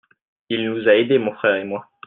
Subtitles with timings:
[0.49, 1.87] Il nous a aidé mon frère et moi.